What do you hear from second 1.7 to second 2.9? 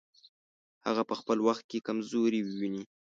کمزوري وویني.